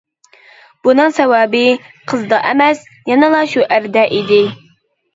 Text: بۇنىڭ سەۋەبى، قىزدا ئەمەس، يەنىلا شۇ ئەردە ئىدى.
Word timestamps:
بۇنىڭ 0.87 1.13
سەۋەبى، 1.17 1.61
قىزدا 2.13 2.41
ئەمەس، 2.49 2.83
يەنىلا 3.13 3.47
شۇ 3.55 3.71
ئەردە 3.71 4.11
ئىدى. 4.21 4.45